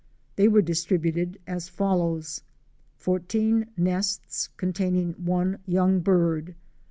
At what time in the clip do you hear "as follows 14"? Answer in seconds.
1.45-3.67